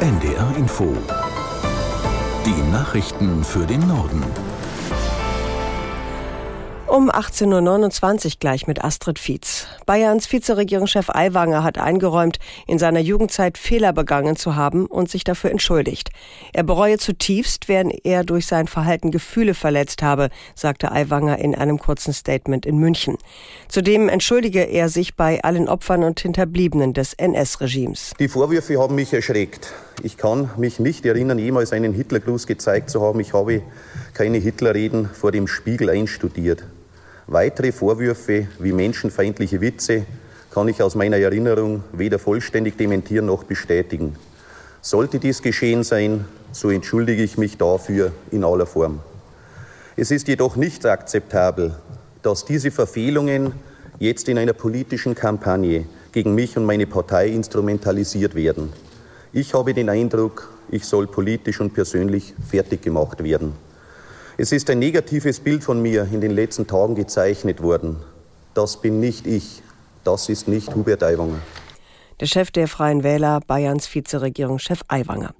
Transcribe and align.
NDR 0.00 0.54
Info. 0.56 0.96
Die 2.46 2.70
Nachrichten 2.70 3.42
für 3.42 3.66
den 3.66 3.80
Norden. 3.88 4.22
Um 6.86 7.10
18.29 7.10 8.24
Uhr 8.24 8.32
gleich 8.38 8.68
mit 8.68 8.82
Astrid 8.84 9.18
Fietz. 9.18 9.66
Bayerns 9.86 10.32
Vizeregierungschef 10.32 11.10
Aiwanger 11.10 11.64
hat 11.64 11.78
eingeräumt, 11.78 12.38
in 12.68 12.78
seiner 12.78 13.00
Jugendzeit 13.00 13.58
Fehler 13.58 13.92
begangen 13.92 14.36
zu 14.36 14.54
haben 14.54 14.86
und 14.86 15.10
sich 15.10 15.24
dafür 15.24 15.50
entschuldigt. 15.50 16.10
Er 16.52 16.62
bereue 16.62 16.98
zutiefst, 16.98 17.68
während 17.68 18.04
er 18.04 18.22
durch 18.22 18.46
sein 18.46 18.68
Verhalten 18.68 19.10
Gefühle 19.10 19.54
verletzt 19.54 20.02
habe, 20.02 20.30
sagte 20.54 20.92
Aiwanger 20.92 21.38
in 21.38 21.56
einem 21.56 21.78
kurzen 21.78 22.12
Statement 22.12 22.66
in 22.66 22.78
München. 22.78 23.18
Zudem 23.66 24.08
entschuldige 24.08 24.62
er 24.62 24.88
sich 24.88 25.16
bei 25.16 25.42
allen 25.42 25.68
Opfern 25.68 26.04
und 26.04 26.20
Hinterbliebenen 26.20 26.94
des 26.94 27.14
NS-Regimes. 27.14 28.12
Die 28.20 28.28
Vorwürfe 28.28 28.78
haben 28.78 28.94
mich 28.94 29.12
erschreckt. 29.12 29.74
Ich 30.02 30.16
kann 30.16 30.50
mich 30.56 30.78
nicht 30.78 31.04
erinnern, 31.06 31.38
jemals 31.38 31.72
einen 31.72 31.92
Hitlergruß 31.92 32.46
gezeigt 32.46 32.88
zu 32.88 33.02
haben. 33.02 33.18
Ich 33.18 33.32
habe 33.32 33.62
keine 34.14 34.38
Hitlerreden 34.38 35.08
vor 35.12 35.32
dem 35.32 35.48
Spiegel 35.48 35.90
einstudiert. 35.90 36.62
Weitere 37.26 37.72
Vorwürfe 37.72 38.46
wie 38.60 38.72
menschenfeindliche 38.72 39.60
Witze 39.60 40.06
kann 40.52 40.68
ich 40.68 40.82
aus 40.82 40.94
meiner 40.94 41.18
Erinnerung 41.18 41.82
weder 41.92 42.20
vollständig 42.20 42.76
dementieren 42.76 43.26
noch 43.26 43.42
bestätigen. 43.42 44.14
Sollte 44.82 45.18
dies 45.18 45.42
geschehen 45.42 45.82
sein, 45.82 46.26
so 46.52 46.70
entschuldige 46.70 47.22
ich 47.22 47.36
mich 47.36 47.58
dafür 47.58 48.12
in 48.30 48.44
aller 48.44 48.66
Form. 48.66 49.00
Es 49.96 50.12
ist 50.12 50.28
jedoch 50.28 50.54
nicht 50.54 50.86
akzeptabel, 50.86 51.74
dass 52.22 52.44
diese 52.44 52.70
Verfehlungen 52.70 53.52
jetzt 53.98 54.28
in 54.28 54.38
einer 54.38 54.52
politischen 54.52 55.16
Kampagne 55.16 55.86
gegen 56.12 56.36
mich 56.36 56.56
und 56.56 56.64
meine 56.64 56.86
Partei 56.86 57.28
instrumentalisiert 57.28 58.36
werden. 58.36 58.72
Ich 59.32 59.52
habe 59.52 59.74
den 59.74 59.90
Eindruck, 59.90 60.48
ich 60.70 60.84
soll 60.84 61.06
politisch 61.06 61.60
und 61.60 61.74
persönlich 61.74 62.34
fertig 62.48 62.80
gemacht 62.80 63.22
werden. 63.22 63.52
Es 64.38 64.52
ist 64.52 64.70
ein 64.70 64.78
negatives 64.78 65.40
Bild 65.40 65.62
von 65.62 65.82
mir 65.82 66.08
in 66.10 66.20
den 66.20 66.30
letzten 66.30 66.66
Tagen 66.66 66.94
gezeichnet 66.94 67.62
worden. 67.62 67.96
Das 68.54 68.80
bin 68.80 69.00
nicht 69.00 69.26
ich. 69.26 69.62
Das 70.04 70.30
ist 70.30 70.48
nicht 70.48 70.74
Hubert 70.74 71.02
Aiwanger. 71.02 71.40
Der 72.20 72.26
Chef 72.26 72.50
der 72.50 72.68
Freien 72.68 73.02
Wähler, 73.02 73.40
Bayerns 73.46 73.94
Vizeregierungschef 73.94 74.80
Aiwanger. 74.88 75.34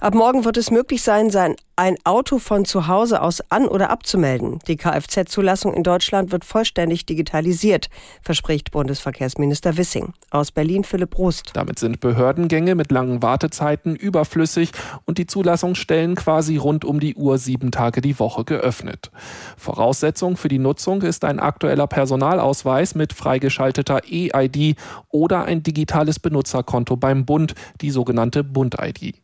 Ab 0.00 0.14
morgen 0.14 0.44
wird 0.44 0.56
es 0.56 0.70
möglich 0.70 1.02
sein, 1.02 1.30
sein 1.30 1.56
ein 1.76 1.96
Auto 2.04 2.38
von 2.38 2.64
zu 2.64 2.86
Hause 2.86 3.20
aus 3.20 3.40
an- 3.50 3.66
oder 3.66 3.90
abzumelden. 3.90 4.60
Die 4.68 4.76
Kfz-Zulassung 4.76 5.74
in 5.74 5.82
Deutschland 5.82 6.30
wird 6.30 6.44
vollständig 6.44 7.04
digitalisiert, 7.04 7.88
verspricht 8.22 8.70
Bundesverkehrsminister 8.70 9.76
Wissing. 9.76 10.12
Aus 10.30 10.52
Berlin 10.52 10.84
Philipp 10.84 11.18
Rost. 11.18 11.50
Damit 11.54 11.80
sind 11.80 11.98
Behördengänge 11.98 12.76
mit 12.76 12.92
langen 12.92 13.22
Wartezeiten 13.22 13.96
überflüssig 13.96 14.70
und 15.04 15.18
die 15.18 15.26
Zulassungsstellen 15.26 16.14
quasi 16.14 16.56
rund 16.56 16.84
um 16.84 17.00
die 17.00 17.16
Uhr 17.16 17.38
sieben 17.38 17.72
Tage 17.72 18.00
die 18.00 18.18
Woche 18.20 18.44
geöffnet. 18.44 19.10
Voraussetzung 19.56 20.36
für 20.36 20.48
die 20.48 20.60
Nutzung 20.60 21.02
ist 21.02 21.24
ein 21.24 21.40
aktueller 21.40 21.88
Personalausweis 21.88 22.94
mit 22.94 23.12
freigeschalteter 23.12 24.02
E-ID 24.08 24.76
oder 25.08 25.44
ein 25.44 25.64
digitales 25.64 26.20
Benutzerkonto 26.20 26.96
beim 26.96 27.24
Bund, 27.24 27.54
die 27.80 27.90
sogenannte 27.90 28.44
Bund-ID. 28.44 29.16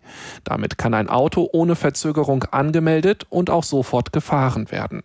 Kann 0.68 0.94
ein 0.94 1.08
Auto 1.08 1.48
ohne 1.52 1.76
Verzögerung 1.76 2.44
angemeldet 2.44 3.26
und 3.30 3.50
auch 3.50 3.64
sofort 3.64 4.12
gefahren 4.12 4.70
werden. 4.70 5.02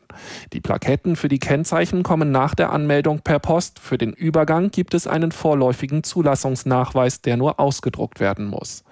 Die 0.53 0.61
Plaketten 0.61 1.15
für 1.15 1.27
die 1.27 1.39
Kennzeichen 1.39 2.03
kommen 2.03 2.31
nach 2.31 2.55
der 2.55 2.71
Anmeldung 2.71 3.19
per 3.19 3.39
Post. 3.39 3.79
Für 3.79 3.97
den 3.97 4.13
Übergang 4.13 4.71
gibt 4.71 4.93
es 4.93 5.07
einen 5.07 5.31
vorläufigen 5.31 6.03
Zulassungsnachweis, 6.03 7.21
der 7.21 7.37
nur 7.37 7.59
ausgedruckt 7.59 8.19
werden 8.19 8.47
muss. 8.47 8.83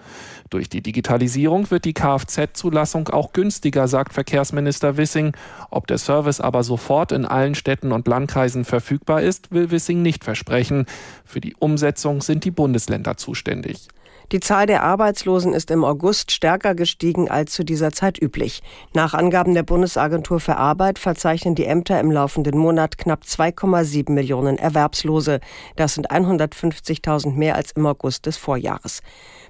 Durch 0.49 0.69
die 0.69 0.81
Digitalisierung 0.81 1.71
wird 1.71 1.85
die 1.85 1.93
Kfz-Zulassung 1.93 3.09
auch 3.09 3.33
günstiger, 3.33 3.87
sagt 3.87 4.13
Verkehrsminister 4.13 4.97
Wissing. 4.97 5.35
Ob 5.71 5.87
der 5.87 5.97
Service 5.97 6.39
aber 6.39 6.63
sofort 6.63 7.11
in 7.11 7.25
allen 7.25 7.55
Städten 7.55 7.91
und 7.91 8.07
Landkreisen 8.07 8.65
verfügbar 8.65 9.21
ist, 9.21 9.51
will 9.51 9.71
Wissing 9.71 10.01
nicht 10.01 10.23
versprechen. 10.23 10.85
Für 11.25 11.41
die 11.41 11.55
Umsetzung 11.57 12.21
sind 12.21 12.43
die 12.43 12.51
Bundesländer 12.51 13.17
zuständig. 13.17 13.87
Die 14.33 14.39
Zahl 14.39 14.65
der 14.65 14.81
Arbeitslosen 14.81 15.53
ist 15.53 15.69
im 15.69 15.83
August 15.83 16.31
stärker 16.31 16.73
gestiegen 16.73 17.29
als 17.29 17.51
zu 17.51 17.63
dieser 17.63 17.91
Zeit 17.91 18.19
üblich. 18.19 18.63
Nach 18.91 19.13
Angaben 19.13 19.53
der 19.53 19.61
Bundesagentur 19.61 20.39
für 20.39 20.57
Arbeit 20.57 20.97
verzeichnen 20.97 21.53
die 21.53 21.65
Ämter 21.65 21.99
im 21.99 22.09
laufenden 22.09 22.57
Monat 22.57 22.97
knapp 22.97 23.25
2,7 23.25 24.11
Millionen 24.11 24.57
Erwerbslose. 24.57 25.39
Das 25.75 25.93
sind 25.93 26.09
150.000 26.09 27.35
mehr 27.35 27.55
als 27.55 27.73
im 27.73 27.85
August 27.85 28.25
des 28.25 28.37
Vorjahres. 28.37 29.03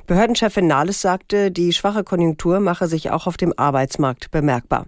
Behördenchefin 0.06 0.68
Nahles 0.68 1.00
sagte, 1.00 1.50
die 1.50 1.72
schwache 1.72 2.04
Konjunktur 2.04 2.60
mache 2.60 2.90
sich 2.90 3.10
auch 3.10 3.26
auf 3.26 3.38
dem 3.38 3.54
Arbeitsmarkt 3.56 4.32
bemerkbar. 4.32 4.88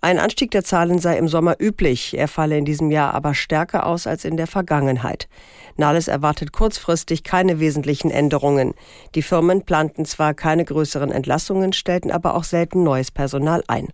Ein 0.00 0.18
Anstieg 0.18 0.50
der 0.50 0.62
Zahlen 0.62 0.98
sei 0.98 1.16
im 1.16 1.26
Sommer 1.26 1.56
üblich, 1.58 2.16
er 2.16 2.28
falle 2.28 2.58
in 2.58 2.64
diesem 2.64 2.90
Jahr 2.90 3.14
aber 3.14 3.34
stärker 3.34 3.86
aus 3.86 4.06
als 4.06 4.24
in 4.24 4.36
der 4.36 4.46
Vergangenheit. 4.46 5.28
Nahles 5.76 6.08
erwartet 6.08 6.52
kurzfristig 6.52 7.24
keine 7.24 7.60
wesentlichen 7.60 8.10
Änderungen. 8.10 8.74
Die 9.14 9.22
Firmen 9.22 9.62
planten 9.62 10.04
zwar 10.04 10.34
keine 10.34 10.64
größeren 10.64 11.10
Entlassungen, 11.10 11.72
stellten 11.72 12.10
aber 12.10 12.34
auch 12.34 12.44
selten 12.44 12.82
neues 12.82 13.10
Personal 13.10 13.64
ein. 13.68 13.88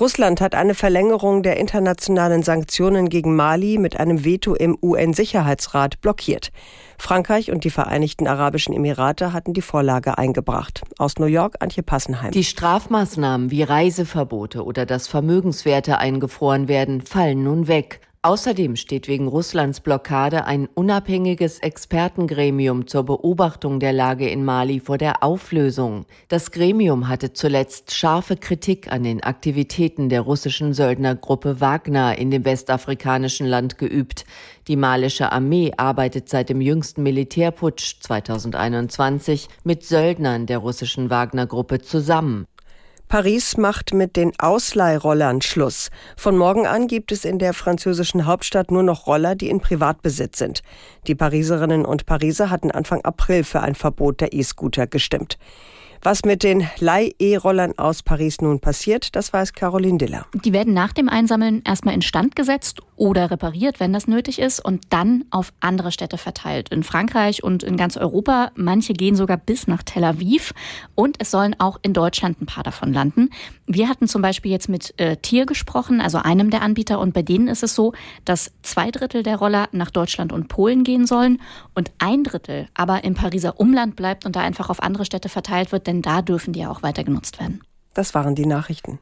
Russland 0.00 0.40
hat 0.40 0.54
eine 0.54 0.74
Verlängerung 0.74 1.42
der 1.42 1.56
internationalen 1.56 2.44
Sanktionen 2.44 3.08
gegen 3.08 3.34
Mali 3.34 3.78
mit 3.78 3.98
einem 3.98 4.24
Veto 4.24 4.54
im 4.54 4.78
UN-Sicherheitsrat 4.80 6.00
blockiert. 6.00 6.50
Frankreich 6.98 7.50
und 7.50 7.64
die 7.64 7.70
Vereinigten 7.70 8.28
Arabischen 8.28 8.74
Emirate 8.74 9.32
hatten 9.32 9.54
die 9.54 9.62
Vorlage 9.62 10.16
eingebracht. 10.16 10.82
Aus 10.98 11.18
New 11.18 11.26
York 11.26 11.56
Antje 11.60 11.82
Passenheim. 11.82 12.30
Die 12.30 12.44
Strafmaßnahmen 12.44 13.50
wie 13.50 13.64
Reiseverbote 13.64 14.64
oder 14.64 14.86
dass 14.86 15.08
Vermögenswerte 15.08 15.98
eingefroren 15.98 16.68
werden, 16.68 17.02
fallen 17.02 17.42
nun 17.42 17.66
weg. 17.66 18.00
Außerdem 18.28 18.76
steht 18.76 19.08
wegen 19.08 19.26
Russlands 19.26 19.80
Blockade 19.80 20.44
ein 20.44 20.68
unabhängiges 20.74 21.60
Expertengremium 21.60 22.86
zur 22.86 23.04
Beobachtung 23.04 23.80
der 23.80 23.94
Lage 23.94 24.28
in 24.28 24.44
Mali 24.44 24.80
vor 24.80 24.98
der 24.98 25.22
Auflösung. 25.22 26.04
Das 26.28 26.50
Gremium 26.50 27.08
hatte 27.08 27.32
zuletzt 27.32 27.94
scharfe 27.94 28.36
Kritik 28.36 28.92
an 28.92 29.02
den 29.02 29.22
Aktivitäten 29.22 30.10
der 30.10 30.20
russischen 30.20 30.74
Söldnergruppe 30.74 31.62
Wagner 31.62 32.18
in 32.18 32.30
dem 32.30 32.44
westafrikanischen 32.44 33.46
Land 33.46 33.78
geübt. 33.78 34.26
Die 34.66 34.76
malische 34.76 35.32
Armee 35.32 35.72
arbeitet 35.78 36.28
seit 36.28 36.50
dem 36.50 36.60
jüngsten 36.60 37.02
Militärputsch 37.02 37.94
2021 38.02 39.48
mit 39.64 39.84
Söldnern 39.84 40.44
der 40.44 40.58
russischen 40.58 41.08
Wagner-Gruppe 41.08 41.80
zusammen. 41.80 42.46
Paris 43.08 43.56
macht 43.56 43.94
mit 43.94 44.16
den 44.16 44.32
Ausleihrollern 44.38 45.40
Schluss. 45.40 45.88
Von 46.14 46.36
morgen 46.36 46.66
an 46.66 46.88
gibt 46.88 47.10
es 47.10 47.24
in 47.24 47.38
der 47.38 47.54
französischen 47.54 48.26
Hauptstadt 48.26 48.70
nur 48.70 48.82
noch 48.82 49.06
Roller, 49.06 49.34
die 49.34 49.48
in 49.48 49.60
Privatbesitz 49.60 50.36
sind. 50.36 50.60
Die 51.06 51.14
Pariserinnen 51.14 51.86
und 51.86 52.04
Pariser 52.04 52.50
hatten 52.50 52.70
Anfang 52.70 53.00
April 53.06 53.44
für 53.44 53.60
ein 53.60 53.74
Verbot 53.74 54.20
der 54.20 54.34
E-Scooter 54.34 54.86
gestimmt. 54.86 55.38
Was 56.02 56.24
mit 56.24 56.42
den 56.42 56.68
Leih-E-Rollern 56.78 57.78
aus 57.78 58.02
Paris 58.02 58.40
nun 58.40 58.60
passiert, 58.60 59.16
das 59.16 59.32
weiß 59.32 59.52
Caroline 59.52 59.98
Diller. 59.98 60.26
Die 60.44 60.52
werden 60.52 60.72
nach 60.74 60.92
dem 60.92 61.08
Einsammeln 61.08 61.62
erstmal 61.64 61.94
instand 61.94 62.36
gesetzt 62.36 62.80
oder 62.96 63.30
repariert, 63.30 63.80
wenn 63.80 63.92
das 63.92 64.06
nötig 64.06 64.38
ist, 64.38 64.64
und 64.64 64.84
dann 64.90 65.24
auf 65.30 65.52
andere 65.60 65.92
Städte 65.92 66.18
verteilt. 66.18 66.68
In 66.70 66.82
Frankreich 66.82 67.42
und 67.42 67.62
in 67.62 67.76
ganz 67.76 67.96
Europa. 67.96 68.50
Manche 68.54 68.92
gehen 68.92 69.16
sogar 69.16 69.36
bis 69.36 69.66
nach 69.66 69.82
Tel 69.82 70.04
Aviv. 70.04 70.52
Und 70.94 71.16
es 71.20 71.30
sollen 71.30 71.56
auch 71.58 71.78
in 71.82 71.92
Deutschland 71.92 72.40
ein 72.40 72.46
paar 72.46 72.64
davon 72.64 72.92
landen. 72.92 73.30
Wir 73.66 73.88
hatten 73.88 74.08
zum 74.08 74.22
Beispiel 74.22 74.50
jetzt 74.50 74.68
mit 74.68 74.94
äh, 74.98 75.16
Tier 75.16 75.46
gesprochen, 75.46 76.00
also 76.00 76.18
einem 76.18 76.50
der 76.50 76.62
Anbieter. 76.62 77.00
Und 77.00 77.12
bei 77.12 77.22
denen 77.22 77.48
ist 77.48 77.62
es 77.62 77.74
so, 77.74 77.92
dass 78.24 78.52
zwei 78.62 78.90
Drittel 78.90 79.22
der 79.22 79.36
Roller 79.36 79.68
nach 79.72 79.90
Deutschland 79.90 80.32
und 80.32 80.48
Polen 80.48 80.84
gehen 80.84 81.06
sollen 81.06 81.40
und 81.74 81.90
ein 81.98 82.24
Drittel 82.24 82.68
aber 82.74 83.04
im 83.04 83.14
Pariser 83.14 83.58
Umland 83.60 83.96
bleibt 83.96 84.24
und 84.24 84.36
da 84.36 84.40
einfach 84.40 84.70
auf 84.70 84.82
andere 84.82 85.04
Städte 85.04 85.28
verteilt 85.28 85.72
wird 85.72 85.87
denn 85.88 86.02
da 86.02 86.22
dürfen 86.22 86.52
die 86.52 86.60
ja 86.60 86.70
auch 86.70 86.82
weiter 86.82 87.02
genutzt 87.02 87.40
werden. 87.40 87.62
Das 87.94 88.14
waren 88.14 88.34
die 88.34 88.46
Nachrichten. 88.46 89.00